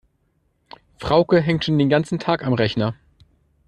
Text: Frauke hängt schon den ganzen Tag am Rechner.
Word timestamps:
Frauke 0.97 1.39
hängt 1.39 1.63
schon 1.63 1.77
den 1.77 1.87
ganzen 1.89 2.17
Tag 2.17 2.43
am 2.43 2.53
Rechner. 2.53 2.95